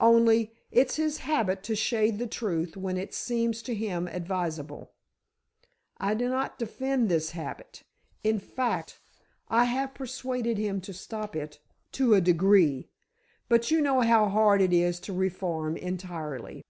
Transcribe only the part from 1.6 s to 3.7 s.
to shade the truth when it seems